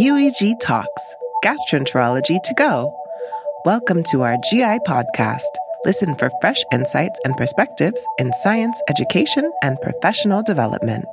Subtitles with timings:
[0.00, 1.14] UEG Talks,
[1.44, 2.90] Gastroenterology to Go.
[3.66, 5.42] Welcome to our GI podcast.
[5.84, 11.04] Listen for fresh insights and perspectives in science, education, and professional development.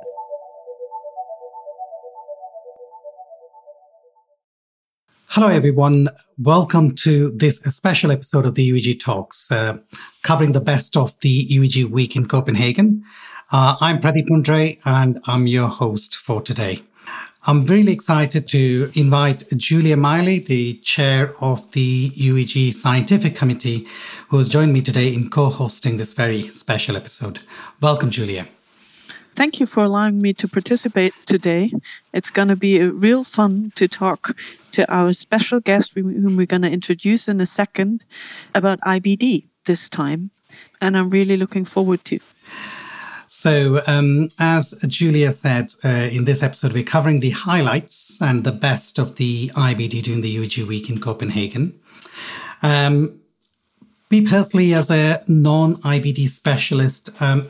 [5.26, 6.08] Hello, everyone.
[6.38, 9.76] Welcome to this special episode of the UEG Talks, uh,
[10.22, 13.04] covering the best of the UEG week in Copenhagen.
[13.52, 16.80] Uh, I'm Pradeep Mundre, and I'm your host for today.
[17.48, 23.88] I'm really excited to invite Julia Mayerle, the chair of the UEG Scientific Committee,
[24.28, 27.40] who has joined me today in co hosting this very special episode.
[27.80, 28.48] Welcome, Julia.
[29.34, 31.72] Thank you for allowing me to participate today.
[32.12, 34.36] It's going to be real fun to talk
[34.72, 38.04] to our special guest, whom we're going to introduce in a second,
[38.54, 40.32] about IBD this time.
[40.82, 42.20] And I'm really looking forward to.
[43.30, 48.52] So, um, as Julia said, uh, in this episode, we're covering the highlights and the
[48.52, 51.78] best of the IBD during the UEG week in Copenhagen.
[52.62, 53.20] Um,
[54.10, 57.48] me personally, as a non IBD specialist, um,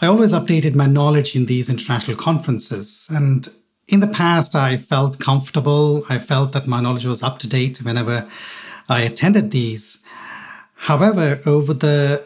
[0.00, 3.08] I always updated my knowledge in these international conferences.
[3.10, 3.48] And
[3.88, 6.04] in the past, I felt comfortable.
[6.08, 8.28] I felt that my knowledge was up to date whenever
[8.88, 10.04] I attended these.
[10.76, 12.24] However, over the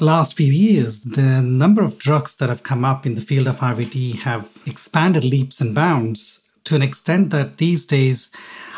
[0.00, 3.58] last few years, the number of drugs that have come up in the field of
[3.58, 8.30] IBD have expanded leaps and bounds to an extent that these days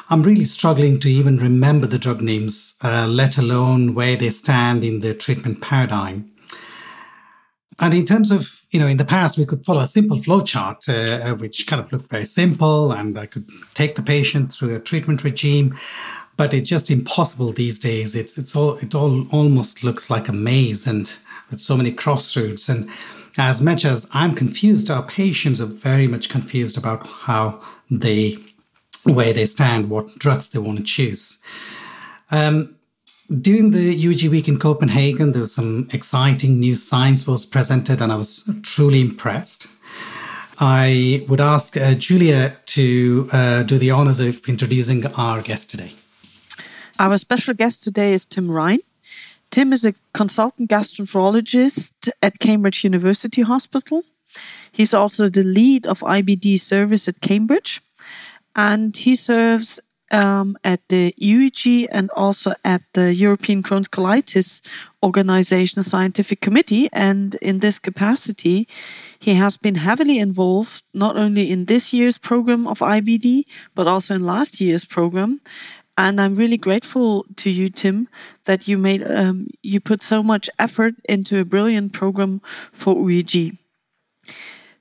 [0.08, 4.84] I'm really struggling to even remember the drug names, uh, let alone where they stand
[4.84, 6.30] in the treatment paradigm.
[7.80, 10.88] And in terms of, you know, in the past, we could follow a simple flowchart,
[10.88, 14.80] uh, which kind of looked very simple, and I could take the patient through a
[14.80, 15.78] treatment regime
[16.42, 18.16] but it's just impossible these days.
[18.16, 21.06] It's it's all it all almost looks like a maze and
[21.52, 22.68] with so many crossroads.
[22.68, 22.90] And
[23.38, 27.60] as much as I'm confused, our patients are very much confused about how
[27.92, 28.38] they
[29.04, 31.38] where they stand, what drugs they want to choose.
[32.32, 32.74] Um,
[33.40, 38.10] during the UEG week in Copenhagen, there was some exciting new science was presented, and
[38.10, 39.68] I was truly impressed.
[40.58, 45.92] I would ask uh, Julia to uh, do the honors of introducing our guest today.
[46.98, 48.80] Our special guest today is Tim Raine.
[49.50, 54.02] Tim is a consultant gastroenterologist at Cambridge University Hospital.
[54.70, 57.82] He's also the lead of IBD service at Cambridge,
[58.56, 59.80] and he serves
[60.12, 64.60] um, at the UEG and also at the European Crohn's Colitis
[65.02, 66.88] Organization Scientific Committee.
[66.92, 68.68] And in this capacity,
[69.18, 74.14] he has been heavily involved not only in this year's program of IBD, but also
[74.14, 75.40] in last year's program.
[75.98, 78.08] And I'm really grateful to you, Tim,
[78.44, 82.40] that you made um, you put so much effort into a brilliant program
[82.72, 83.58] for UEG.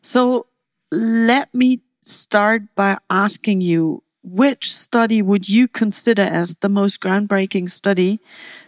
[0.01, 0.47] So
[0.91, 7.69] let me start by asking you which study would you consider as the most groundbreaking
[7.69, 8.19] study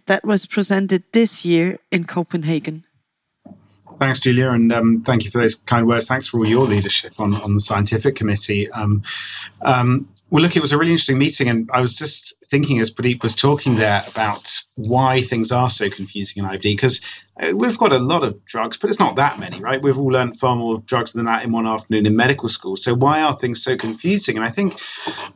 [0.07, 2.83] that was presented this year in Copenhagen?
[3.99, 6.07] Thanks, Julia, and um, thank you for those kind words.
[6.07, 8.69] Thanks for all your leadership on, on the scientific committee.
[8.71, 9.03] Um,
[9.61, 12.89] um, well, look, it was a really interesting meeting, and I was just thinking as
[12.89, 17.01] Pradeep was talking there about why things are so confusing in IBD, because
[17.39, 19.79] uh, we've got a lot of drugs, but it's not that many, right?
[19.79, 22.75] We've all learned far more drugs than that in one afternoon in medical school.
[22.77, 24.35] So why are things so confusing?
[24.35, 24.79] And I think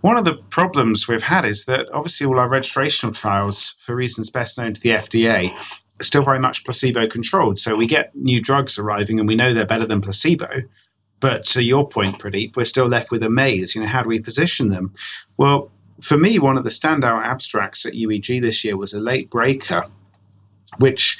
[0.01, 4.31] one of the problems we've had is that obviously all our registrational trials, for reasons
[4.31, 5.51] best known to the FDA,
[5.99, 7.59] are still very much placebo controlled.
[7.59, 10.63] So we get new drugs arriving and we know they're better than placebo
[11.19, 13.73] but to your point, Pradeep, we're still left with a maze.
[13.73, 14.93] You know, how do we position them?
[15.37, 19.29] Well, for me, one of the standout abstracts at UEG this year was a late
[19.29, 19.83] breaker,
[20.77, 21.17] which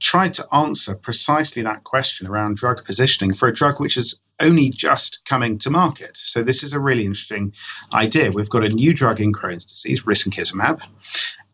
[0.00, 4.70] tried to answer precisely that question around drug positioning for a drug which is only
[4.70, 6.12] just coming to market.
[6.14, 7.52] So this is a really interesting
[7.92, 8.30] idea.
[8.30, 10.80] We've got a new drug in Crohn's disease, risankizumab,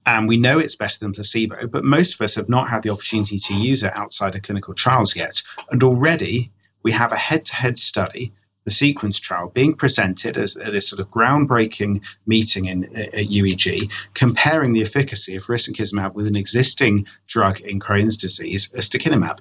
[0.04, 2.90] and we know it's better than placebo, but most of us have not had the
[2.90, 5.40] opportunity to use it outside of clinical trials yet.
[5.70, 6.52] And already
[6.84, 8.32] we have a head to head study,
[8.64, 14.72] the sequence trial, being presented as this sort of groundbreaking meeting in, at UEG, comparing
[14.72, 19.38] the efficacy of risankizumab with an existing drug in Crohn's disease, ustekinumab.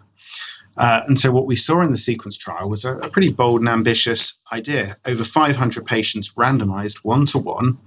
[0.75, 3.59] Uh, and so, what we saw in the sequence trial was a, a pretty bold
[3.59, 4.97] and ambitious idea.
[5.05, 7.77] Over 500 patients randomized one to one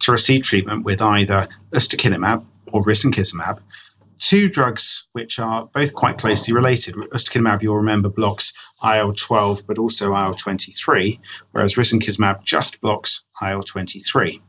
[0.00, 3.60] to receive treatment with either ustekinumab or risankizumab
[4.18, 6.94] two drugs which are both quite closely related.
[6.94, 11.18] Ustekinumab, you'll remember, blocks IL-12 but also IL-23,
[11.52, 14.40] whereas risankizumab just blocks IL-23.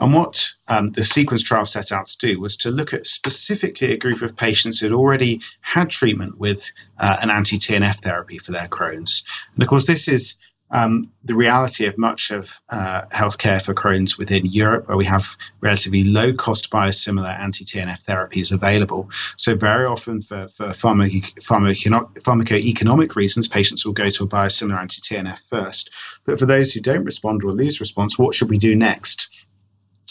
[0.00, 3.92] And what um, the sequence trial set out to do was to look at specifically
[3.92, 6.64] a group of patients who'd already had treatment with
[6.98, 9.24] uh, an anti TNF therapy for their Crohn's.
[9.54, 10.36] And of course, this is
[10.70, 15.36] um, the reality of much of uh, healthcare for Crohn's within Europe, where we have
[15.60, 19.08] relatively low cost biosimilar anti TNF therapies available.
[19.36, 25.00] So, very often for, for pharmaco- pharmacoeconomic reasons, patients will go to a biosimilar anti
[25.00, 25.90] TNF first.
[26.24, 29.28] But for those who don't respond or lose response, what should we do next?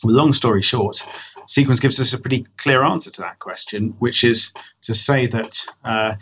[0.03, 1.03] long story short,
[1.47, 4.51] Sequence gives us a pretty clear answer to that question, which is
[4.83, 6.13] to say that uh,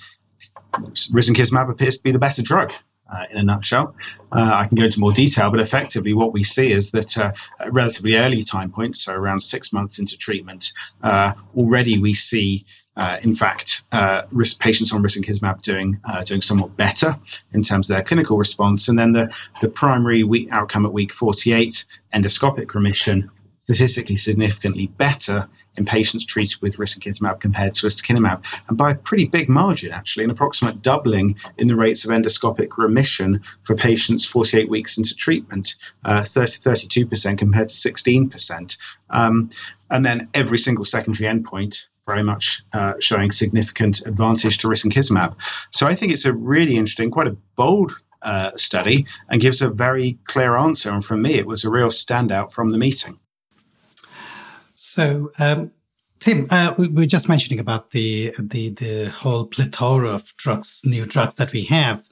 [0.78, 2.72] risankizumab appears to be the better drug
[3.14, 3.96] uh, in a nutshell.
[4.32, 7.32] Uh, I can go into more detail, but effectively, what we see is that uh,
[7.60, 10.72] at relatively early time points, so around six months into treatment,
[11.04, 12.66] uh, already we see.
[12.98, 17.14] Uh, in fact, uh, risk patients on risankizumab doing doing somewhat better
[17.52, 19.30] in terms of their clinical response, and then the
[19.60, 23.30] the primary week outcome at week 48, endoscopic remission,
[23.66, 29.26] statistically significantly better in patients treated with risankizumab compared to ustekinumab, and by a pretty
[29.26, 34.70] big margin, actually, an approximate doubling in the rates of endoscopic remission for patients 48
[34.70, 35.76] weeks into treatment,
[36.06, 38.78] uh, 30 32% compared to 16%.
[39.10, 39.50] Um,
[39.90, 45.36] and then every single secondary endpoint very much uh, showing significant advantage to risankizumab.
[45.72, 49.70] So I think it's a really interesting, quite a bold uh, study and gives a
[49.70, 50.92] very clear answer.
[50.92, 53.20] And for me, it was a real standout from the meeting.
[54.86, 55.72] So, um,
[56.20, 60.84] Tim, uh, we, we, were just mentioning about the, the the whole plethora of drugs,
[60.86, 62.08] new drugs that we have.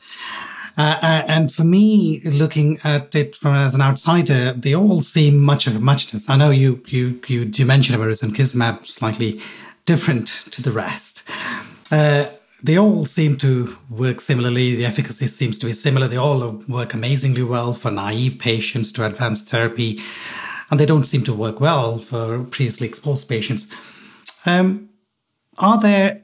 [0.75, 5.40] Uh, uh, and for me, looking at it from as an outsider, they all seem
[5.40, 6.31] much of a muchness.
[6.31, 9.40] I know you you you, you mentioned risankizumab slightly
[9.86, 11.30] different to the rest.
[11.92, 12.25] Uh,
[12.64, 14.75] they all seem to work similarly.
[14.75, 16.08] The efficacy seems to be similar.
[16.08, 20.02] They all work amazingly well for naive patients to advanced therapy
[20.74, 23.72] and they don't seem to work well for previously exposed patients.
[24.44, 24.90] Um,
[25.60, 26.24] are there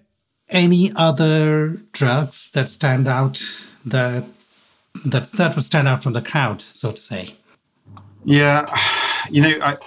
[0.49, 3.43] any other drugs that stand out
[3.85, 4.23] that
[5.05, 7.35] that that would stand out from the crowd, so to say?
[8.25, 8.75] Yeah,
[9.29, 9.77] you know, I,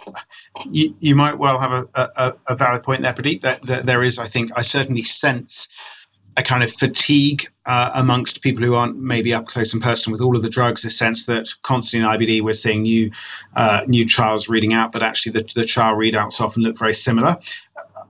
[0.70, 3.42] you, you might well have a, a, a valid point there, Pradeep.
[3.42, 5.66] That, that there is, I think, I certainly sense
[6.36, 10.20] a kind of fatigue uh, amongst people who aren't maybe up close and personal with
[10.20, 10.84] all of the drugs.
[10.84, 13.10] A sense that constantly in IBD we're seeing new
[13.56, 17.36] uh, new trials reading out, but actually the, the trial readouts often look very similar.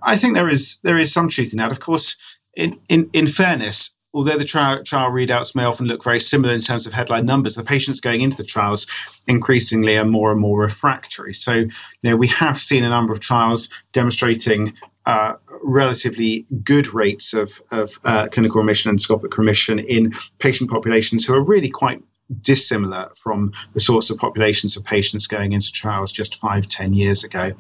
[0.03, 1.73] I think there is there is some truth in that.
[1.73, 2.17] Of course,
[2.55, 6.61] in in, in fairness, although the trial, trial readouts may often look very similar in
[6.61, 8.87] terms of headline numbers, the patients going into the trials
[9.27, 11.35] increasingly are more and more refractory.
[11.35, 11.71] So, you
[12.03, 14.75] know, we have seen a number of trials demonstrating
[15.07, 21.25] uh, relatively good rates of, of uh, clinical remission and endoscopic remission in patient populations
[21.25, 22.03] who are really quite
[22.41, 27.25] dissimilar from the sorts of populations of patients going into trials just five, ten years
[27.25, 27.53] ago.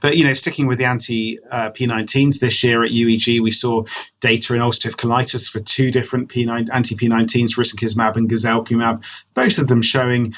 [0.00, 3.84] But, you know, sticking with the anti uh, P19s this year at UEG, we saw
[4.20, 9.02] data in ulcerative colitis for two different P9, anti P19s, risankizumab and guselkumab,
[9.34, 10.34] both of them showing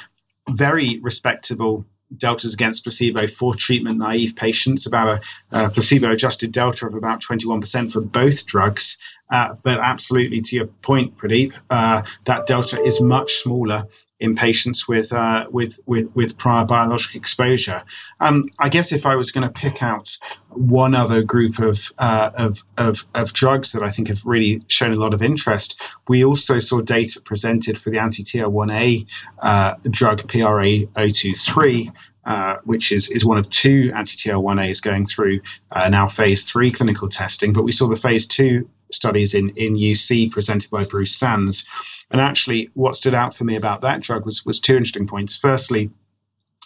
[0.51, 1.85] very respectable
[2.17, 5.21] deltas against placebo for treatment naive patients, about
[5.53, 8.99] a, a placebo adjusted delta of about 21% for both drugs.
[9.31, 13.87] Uh, but absolutely, to your point, Pradeep, uh, that delta is much smaller
[14.21, 17.83] in patients with uh, with, with with prior biologic exposure.
[18.21, 20.17] Um, I guess if I was going to pick out
[20.51, 24.93] one other group of, uh, of, of of drugs that I think have really shown
[24.93, 29.07] a lot of interest, we also saw data presented for the anti-TL1A
[29.43, 31.93] uh, drug PRA023,
[32.27, 35.41] uh, which is, is one of two anti-TL1As going through
[35.73, 37.55] uh, now phase three clinical testing.
[37.55, 41.65] But we saw the phase two studies in, in UC presented by Bruce Sands.
[42.11, 45.37] And actually, what stood out for me about that drug was, was two interesting points.
[45.37, 45.91] Firstly,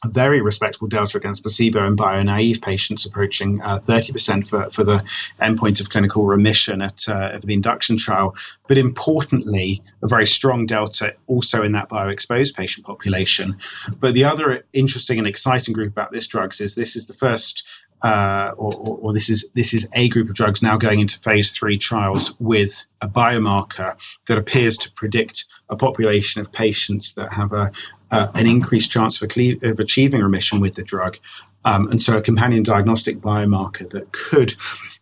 [0.05, 5.03] a very respectable delta against placebo in bio-naive patients, approaching uh, 30% for, for the
[5.41, 8.35] endpoint of clinical remission at uh, the induction trial.
[8.69, 13.57] But importantly, a very strong delta also in that bio-exposed patient population.
[13.99, 17.65] But the other interesting and exciting group about this drug is this is the first
[18.05, 21.19] uh, or, or, or, this is this is a group of drugs now going into
[21.21, 23.97] phase three trials with a biomarker
[24.29, 27.73] that appears to predict a population of patients that have a,
[28.11, 29.31] uh, an increased chance of,
[29.63, 31.17] of, achieving remission with the drug.
[31.65, 34.55] Um, and so, a companion diagnostic biomarker that could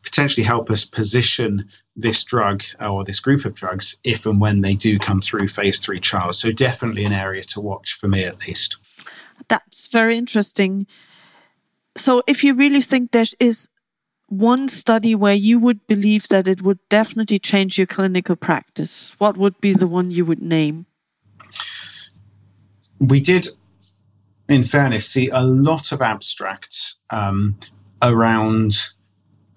[0.05, 4.75] potentially help us position this drug or this group of drugs if and when they
[4.75, 6.39] do come through phase three trials.
[6.39, 8.77] So, definitely an area to watch for me at least.
[9.49, 10.87] That's very interesting
[11.97, 13.69] so if you really think there is
[14.29, 19.37] one study where you would believe that it would definitely change your clinical practice, what
[19.37, 20.87] would be the one you would name?
[22.99, 23.49] We did,
[24.49, 27.59] in fairness, see a lot of abstracts um,
[28.01, 28.75] around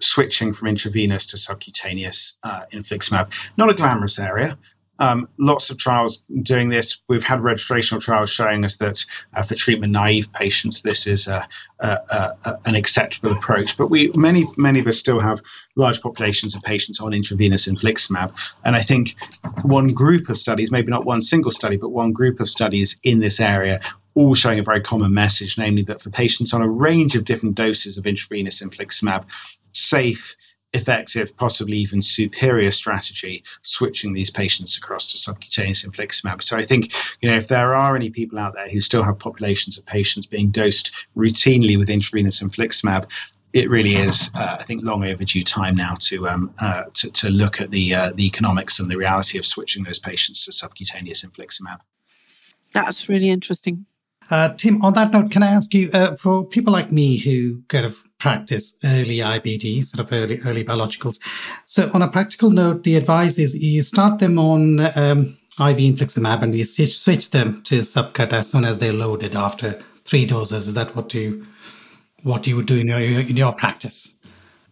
[0.00, 3.32] switching from intravenous to subcutaneous uh, infliximab.
[3.56, 4.58] Not a glamorous area,
[4.98, 6.98] Um, lots of trials doing this.
[7.08, 11.46] We've had registrational trials showing us that uh, for treatment naive patients, this is a,
[11.80, 13.76] a, a, an acceptable approach.
[13.76, 15.40] But we many many of us still have
[15.76, 18.32] large populations of patients on intravenous infliximab,
[18.64, 19.16] and I think
[19.62, 23.20] one group of studies, maybe not one single study, but one group of studies in
[23.20, 23.80] this area
[24.16, 27.54] all showing a very common message, namely that for patients on a range of different
[27.54, 29.26] doses of intravenous infliximab,
[29.72, 30.34] safe,
[30.72, 36.42] effective, possibly even superior strategy, switching these patients across to subcutaneous infliximab.
[36.42, 39.18] So I think, you know, if there are any people out there who still have
[39.18, 43.06] populations of patients being dosed routinely with intravenous infliximab,
[43.52, 47.30] it really is, uh, I think, long overdue time now to um, uh, to, to,
[47.30, 51.24] look at the uh, the economics and the reality of switching those patients to subcutaneous
[51.24, 51.80] infliximab.
[52.72, 53.86] That's really interesting.
[54.28, 57.62] Uh, Tim, on that note, can I ask you, uh, for people like me who
[57.68, 61.18] kind of practice early IBD, sort of early early biologicals,
[61.64, 66.42] so on a practical note, the advice is you start them on um, IV infliximab
[66.42, 70.68] and you switch them to subcut as soon as they're loaded after three doses.
[70.68, 71.46] Is that what you
[72.22, 74.15] what you would do in your in your practice?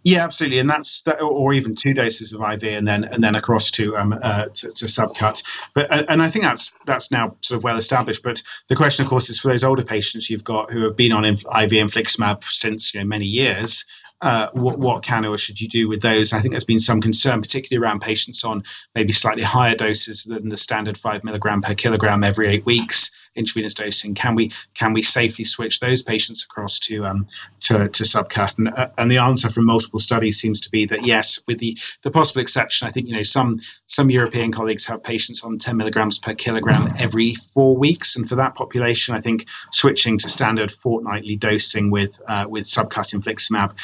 [0.04, 3.34] Yeah, absolutely, and that's that, or even two doses of IV and then and then
[3.34, 5.42] across to um uh, to, to subcut.
[5.74, 8.22] But uh, and I think that's that's now sort of well established.
[8.22, 11.12] But the question, of course, is for those older patients you've got who have been
[11.12, 13.84] on IV infliximab since you know many years.
[14.20, 16.32] Uh, what, what can or should you do with those?
[16.32, 18.62] I think there's been some concern, particularly around patients on
[18.94, 23.74] maybe slightly higher doses than the standard five milligram per kilogram every eight weeks intravenous
[23.74, 24.14] dosing?
[24.14, 27.26] Can we can we safely switch those patients across to um,
[27.60, 28.56] to, to subcut?
[28.58, 31.76] And, uh, and the answer from multiple studies seems to be that yes, with the
[32.02, 35.76] the possible exception, I think you know some some European colleagues have patients on 10
[35.76, 40.72] milligrams per kilogram every four weeks, and for that population, I think switching to standard
[40.72, 43.74] fortnightly dosing with uh, with subcut infliximab.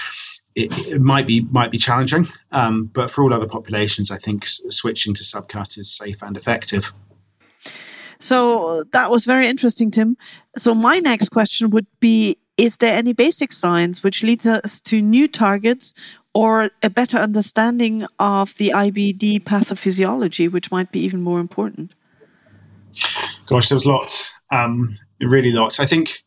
[0.57, 4.45] It, it, might be might be challenging, um, but for all other populations, I think
[4.45, 6.93] s- switching to subcut is safe and effective.
[8.21, 10.17] So that was very interesting, Tim.
[10.57, 15.01] So my next question would be Is there any basic science which leads us to
[15.01, 15.95] new targets
[16.35, 21.95] or a better understanding of the IBD pathophysiology, which might be even more important?
[23.47, 25.81] Gosh, there's lots, um, really lots.
[25.81, 26.23] I think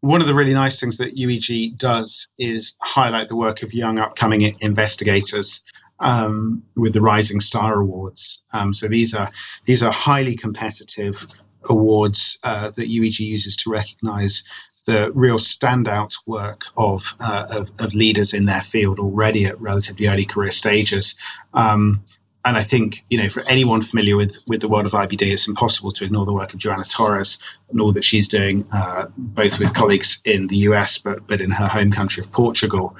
[0.00, 3.98] one of the really nice things that UEG does is highlight the work of young
[3.98, 5.62] upcoming investigators
[6.00, 8.42] um, with the Rising Star Awards.
[8.52, 9.30] Um, so these are
[9.64, 11.26] these are highly competitive
[11.64, 14.42] awards uh, that UEG uses to recognise
[14.86, 20.06] the real standout work of, uh, of, of leaders in their field already at relatively
[20.06, 21.14] early career stages.
[21.54, 22.04] Um,
[22.44, 25.48] and I think you know for anyone familiar with with the world of IBD, it's
[25.48, 27.38] impossible to ignore the work of Joana Torres
[27.70, 31.50] and all that she's doing, uh, both with colleagues in the US, but but in
[31.50, 32.96] her home country of Portugal.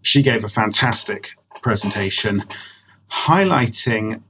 [0.00, 1.32] She gave a fantastic
[1.62, 2.42] presentation
[3.10, 4.22] highlighting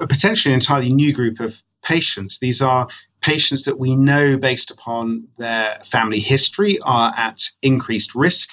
[0.00, 2.38] a potentially entirely new group of patients.
[2.38, 2.88] These are
[3.20, 8.50] patients that we know, based upon their family history, are at increased risk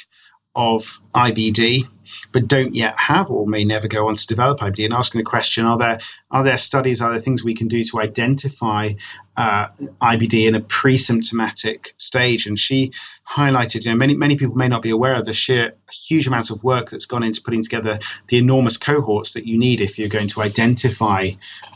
[0.56, 1.88] of IBD,
[2.32, 5.26] but don't yet have or may never go on to develop IBD, and asking the
[5.26, 6.00] question: Are there
[6.32, 7.02] are there studies?
[7.02, 8.94] Are there things we can do to identify
[9.38, 9.68] uh,
[10.02, 12.46] IBD in a pre-symptomatic stage?
[12.46, 12.92] And she
[13.30, 16.50] highlighted, you know, many many people may not be aware of the sheer huge amounts
[16.50, 20.10] of work that's gone into putting together the enormous cohorts that you need if you're
[20.10, 21.30] going to identify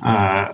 [0.03, 0.53] uh,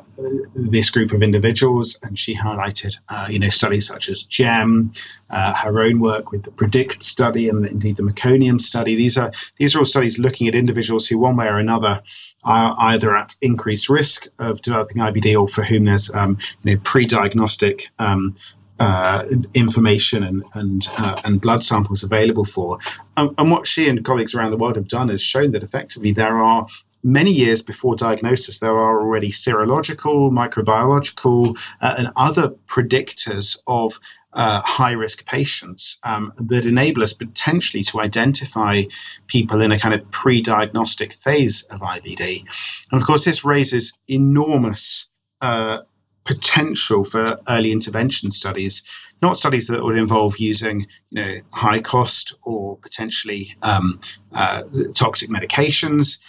[0.56, 1.98] this group of individuals.
[2.04, 4.92] And she highlighted, uh, you know, studies such as GEM,
[5.30, 8.96] uh, her own work with the PREDICT study, and indeed the Meconium study.
[8.96, 12.02] These are these are all studies looking at individuals who, one way or another,
[12.44, 16.82] are either at increased risk of developing IBD or for whom there's um, you know
[16.84, 18.36] pre-diagnostic um,
[18.80, 22.80] uh, information and and uh, and blood samples available for.
[23.18, 26.14] Um, and what she and colleagues around the world have done is shown that effectively
[26.14, 26.66] there are
[27.04, 34.00] many years before diagnosis, there are already serological, microbiological, uh, and other predictors of
[34.34, 38.84] uh, high risk patients um, that enable us potentially to identify
[39.28, 42.44] people in a kind of pre diagnostic phase of IBD.
[42.92, 45.08] And of course, this raises enormous
[45.42, 45.80] uh,
[46.26, 48.84] potential for early intervention studies,
[49.22, 54.00] not studies that would involve using you know, high cost or potentially um,
[54.34, 54.62] uh,
[54.94, 56.20] toxic medications,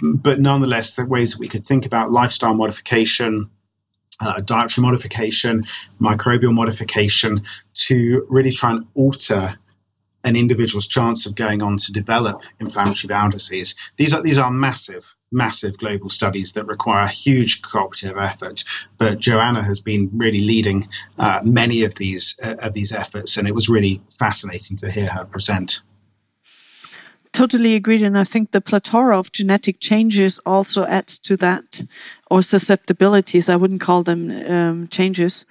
[0.00, 3.50] but nonetheless, the ways that we could think about lifestyle modification
[4.20, 5.64] uh, dietary modification,
[6.00, 7.42] microbial modification
[7.74, 9.58] to really try and alter
[10.24, 13.74] an individual's chance of going on to develop inflammatory bowel disease.
[13.96, 18.64] These are these are massive, massive global studies that require huge cooperative effort.
[18.98, 23.46] But Joana has been really leading uh, many of these uh, of these efforts, and
[23.46, 25.80] it was really fascinating to hear her present.
[27.36, 28.02] Totally agreed.
[28.02, 31.82] And I think the plethora of genetic changes also adds to that,
[32.30, 33.48] or susceptibilities.
[33.48, 35.44] I wouldn't call them um, changes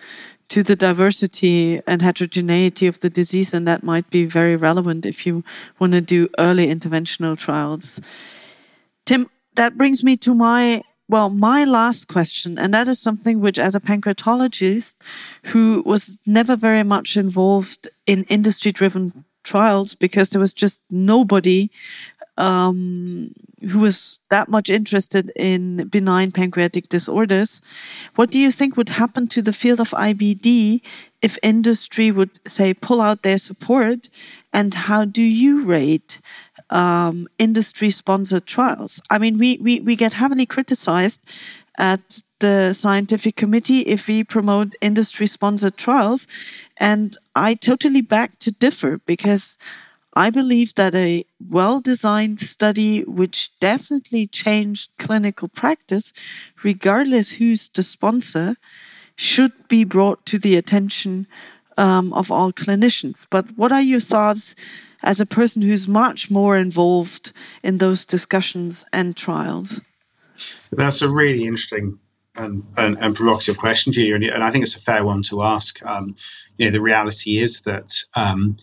[0.47, 3.53] to the diversity and heterogeneity of the disease.
[3.53, 5.43] And that might be very relevant if you
[5.79, 8.01] want to do early interventional trials.
[9.05, 13.59] Tim, that brings me to my well, my last question, and that is something which,
[13.59, 14.95] as a pancreatologist
[15.43, 21.69] who was never very much involved in industry driven trials because there was just nobody
[22.37, 23.31] um,
[23.69, 27.61] who was that much interested in benign pancreatic disorders.
[28.15, 30.81] What do you think would happen to the field of IBD
[31.21, 34.09] if industry would say pull out their support?
[34.51, 36.19] And how do you rate
[36.69, 39.01] um, industry sponsored trials?
[39.09, 41.21] I mean, we, we, we get heavily criticized
[41.77, 46.27] at the scientific committee if we promote industry sponsored trials.
[46.77, 49.57] And I totally beg to differ because
[50.15, 56.13] I believe that a well designed study, which definitely changed clinical practice,
[56.63, 58.55] regardless who's the sponsor,
[59.17, 61.27] should be brought to the attention
[61.77, 63.27] um, of all clinicians.
[63.29, 64.55] But what are your thoughts
[65.03, 69.81] as a person who's much more involved in those discussions and trials?
[70.71, 71.99] That's a really interesting
[72.37, 75.43] and, and, and provocative question, Julia, and, and, I think it's a fair one to
[75.43, 75.83] ask.
[75.85, 76.15] Um,
[76.57, 78.57] you know, the reality is that um,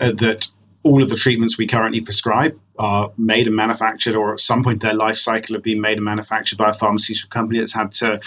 [0.00, 0.46] uh, that
[0.82, 4.80] all of the treatments we currently prescribe are made and manufactured, or at some point
[4.80, 8.18] their life cycle have been made and manufactured by a pharmaceutical company that's had to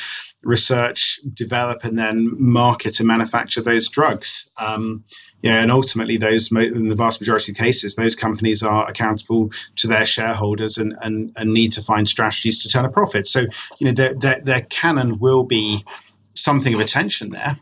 [0.43, 4.48] research, develop, and then market and manufacture those drugs.
[4.57, 5.03] Um,
[5.41, 9.51] you know, and ultimately, those in the vast majority of cases, those companies are accountable
[9.77, 13.25] to their shareholders and and, and need to find strategies to turn a profit.
[13.25, 13.45] So,
[13.79, 15.83] you know, there there, can and will be
[16.36, 17.57] something of a tension there,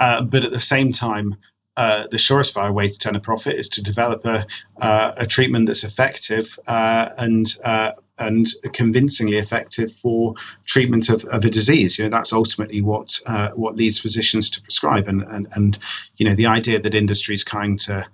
[0.00, 1.36] uh, but at the same time,
[1.76, 4.46] uh, the surest way to turn a profit is to develop a,
[4.80, 10.34] uh, a treatment that's effective uh, and uh, and convincingly effective for
[10.66, 11.98] treatment of, of a disease.
[11.98, 15.08] You know that's ultimately what uh, what leads physicians to prescribe.
[15.08, 15.78] And, and and
[16.16, 18.06] you know the idea that industry is trying to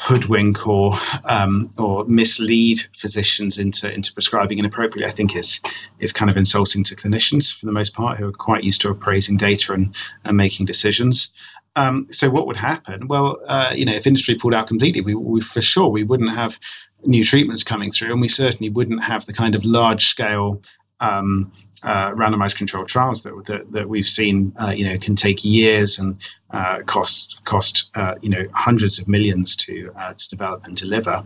[0.00, 0.94] hoodwink or
[1.24, 5.60] um, or mislead physicians into into prescribing inappropriately, I think is
[5.98, 8.90] is kind of insulting to clinicians for the most part, who are quite used to
[8.90, 9.94] appraising data and,
[10.24, 11.32] and making decisions.
[11.80, 13.08] Um, so what would happen?
[13.08, 16.30] Well, uh, you know, if industry pulled out completely, we, we, for sure we wouldn't
[16.30, 16.58] have
[17.04, 20.62] new treatments coming through, and we certainly wouldn't have the kind of large scale
[21.00, 21.50] um,
[21.82, 24.52] uh, randomized controlled trials that that, that we've seen.
[24.60, 29.08] Uh, you know, can take years and uh, cost cost uh, you know hundreds of
[29.08, 31.24] millions to uh, to develop and deliver.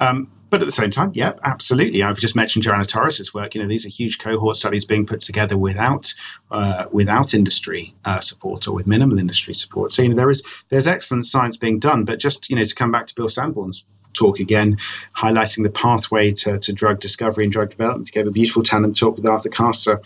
[0.00, 2.04] Um, but at the same time, yeah, absolutely.
[2.04, 3.56] I've just mentioned Joana Torres's work.
[3.56, 6.14] You know, these are huge cohort studies being put together without
[6.52, 9.90] uh, without industry uh, support or with minimal industry support.
[9.90, 12.04] So you know, there is there's excellent science being done.
[12.04, 14.76] But just you know, to come back to Bill Sandborn's talk again,
[15.16, 18.06] highlighting the pathway to, to drug discovery and drug development.
[18.06, 20.02] He gave a beautiful tandem talk with Arthur Kaser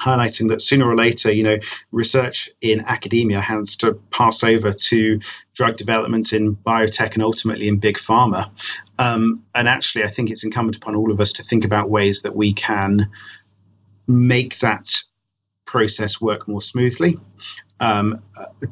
[0.00, 1.58] highlighting that sooner or later, you know,
[1.90, 5.20] research in academia has to pass over to
[5.54, 8.50] drug development in biotech and ultimately in big pharma.
[8.98, 12.22] Um, and actually, I think it's incumbent upon all of us to think about ways
[12.22, 13.10] that we can
[14.06, 15.02] make that
[15.64, 17.18] process work more smoothly.
[17.80, 18.20] Um,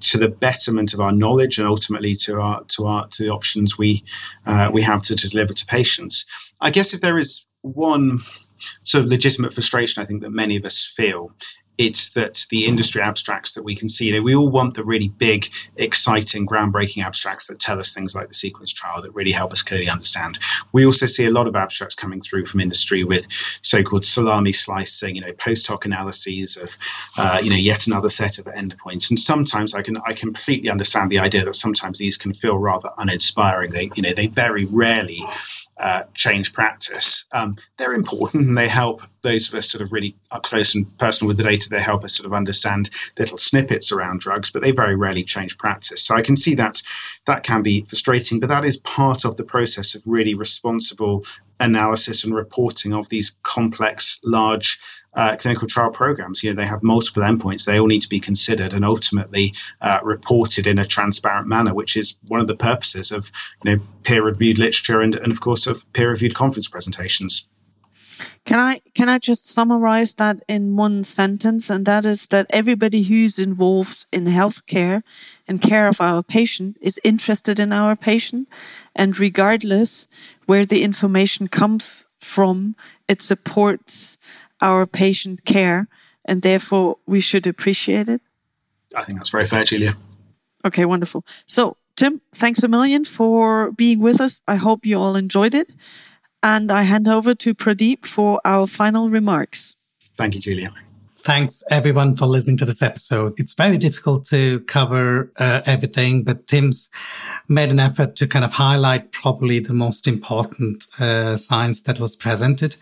[0.01, 3.79] to the betterment of our knowledge and ultimately to our to our to the options
[3.79, 4.03] we
[4.47, 6.27] uh, we have to, to deliver to patients.
[6.61, 8.23] I guess if there is one
[8.83, 11.33] sort of legitimate frustration I think that many of us feel
[11.79, 14.85] it's that the industry abstracts that we can see, you know, we all want the
[14.85, 19.31] really big, exciting, groundbreaking abstracts that tell us things like the sequence trial that really
[19.31, 20.38] help us clearly understand.
[20.73, 23.27] We also see a lot of abstracts coming through from industry with
[23.61, 26.71] so-called salami slicing, you know, post hoc analyses of,
[27.19, 29.11] uh, you know, yet another set of endpoints.
[29.11, 32.90] And sometimes I can I completely understand the idea that sometimes these can feel rather
[32.97, 33.73] uninspiring.
[33.73, 35.23] They, you know, they very rarely
[35.79, 37.25] uh, change practice.
[37.33, 40.87] Um, they're important and they help those of us sort of really up close and
[40.99, 41.69] personal with the data.
[41.69, 45.59] They help us sort of understand little snippets around drugs, but they very rarely change
[45.59, 46.03] practice.
[46.03, 46.83] So I can see that
[47.27, 51.25] that can be frustrating, but that is part of the process of really responsible
[51.61, 54.79] analysis and reporting of these complex, large
[55.14, 56.42] uh, clinical trial programs.
[56.42, 57.64] You know, they have multiple endpoints.
[57.64, 61.97] They all need to be considered and ultimately uh, reported in a transparent manner, which
[61.97, 63.31] is one of the purposes of
[63.64, 67.47] you know peer-reviewed literature and, and of course of peer-reviewed conference presentations.
[68.46, 73.02] Can I can I just summarize that in one sentence, and that is that everybody
[73.02, 75.02] who's involved in healthcare
[75.48, 78.48] and care of our patient is interested in our patient,
[78.94, 80.06] and regardless
[80.46, 82.76] where the information comes from,
[83.09, 84.16] it supports
[84.61, 85.88] our patient care,
[86.24, 88.20] and therefore we should appreciate it?
[88.94, 89.94] I think that's very fair, Julia.
[90.64, 91.24] Okay, wonderful.
[91.46, 94.42] So Tim, thanks a million for being with us.
[94.46, 95.74] I hope you all enjoyed it.
[96.46, 99.74] And I hand over to Pradeep for our final remarks.
[100.16, 100.72] Thank you, Julia.
[101.24, 103.35] Thanks everyone for listening to this episode.
[103.37, 106.88] It's very difficult to cover uh, everything, but Tim's
[107.48, 112.14] made an effort to kind of highlight probably the most important uh, science that was
[112.14, 112.76] presented.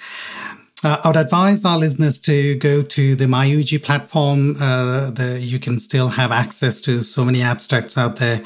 [0.85, 4.57] Uh, I would advise our listeners to go to the MyUEG platform.
[4.61, 8.43] Uh, the, you can still have access to so many abstracts out there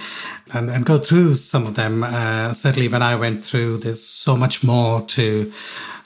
[0.55, 2.05] and, and go through some of them.
[2.05, 5.53] Uh, certainly, when I went through, there's so much more to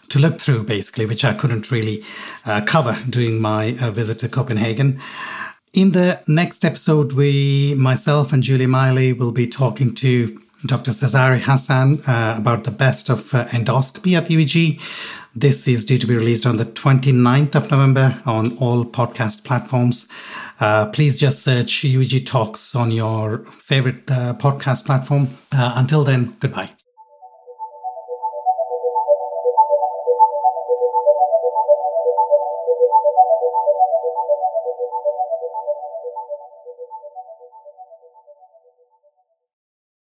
[0.09, 2.05] to look through, basically, which I couldn't really
[2.45, 5.01] uh, cover during my uh, visit to Copenhagen.
[5.73, 10.93] In the next episode, we, myself and Julie Mayerle, will be talking to Dr.
[10.93, 14.81] Cesare Hassan uh, about the best of uh, endoscopy at UEG.
[15.35, 20.09] This is due to be released on the 29th of November on all podcast platforms.
[20.61, 25.29] Uh, please just search UEG Talks on your favorite uh, podcast platform.
[25.53, 26.71] until then, goodbye.